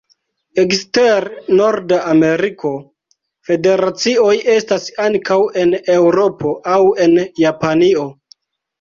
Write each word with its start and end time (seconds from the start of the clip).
Ekster 0.61 1.27
Norda 1.59 1.99
Ameriko 2.13 2.73
federacioj 3.51 4.33
estas 4.57 4.91
ankaŭ 5.07 5.41
en 5.67 5.79
Eŭropo 6.01 6.59
aŭ 6.77 6.83
en 7.09 7.19
Japanio. 7.49 8.13